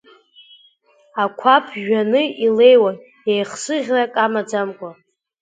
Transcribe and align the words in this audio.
Ақәа 1.23 1.55
ԥжәаны 1.65 2.21
илеиуан, 2.45 2.97
еихсыӷьрак 3.31 4.13
амаӡамкәа. 4.25 4.89